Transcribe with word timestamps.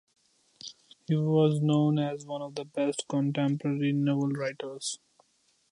He 1.05 1.15
was 1.15 1.61
known 1.61 1.99
as 1.99 2.25
one 2.25 2.41
of 2.41 2.55
the 2.55 2.65
best 2.65 3.05
contemporary 3.07 3.93
novel 3.93 4.29
writers. 4.29 4.97